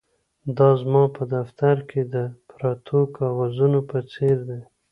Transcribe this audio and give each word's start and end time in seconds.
دا 0.57 0.69
زما 0.81 1.03
په 1.15 1.23
دفتر 1.35 1.75
کې 1.89 2.01
د 2.13 2.15
پرتو 2.49 2.99
کاغذونو 3.17 3.79
په 3.89 3.97
څیر 4.11 4.37
دي 4.49 4.59